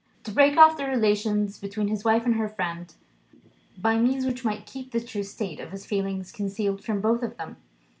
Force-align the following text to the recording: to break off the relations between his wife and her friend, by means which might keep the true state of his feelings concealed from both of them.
to 0.23 0.31
break 0.31 0.57
off 0.57 0.77
the 0.77 0.85
relations 0.85 1.59
between 1.59 1.87
his 1.87 2.03
wife 2.03 2.25
and 2.25 2.33
her 2.33 2.49
friend, 2.49 2.95
by 3.77 3.99
means 3.99 4.25
which 4.25 4.43
might 4.43 4.65
keep 4.65 4.89
the 4.91 4.99
true 4.99 5.21
state 5.21 5.59
of 5.59 5.69
his 5.69 5.85
feelings 5.85 6.31
concealed 6.31 6.83
from 6.83 6.99
both 7.01 7.21
of 7.21 7.37
them. 7.37 7.57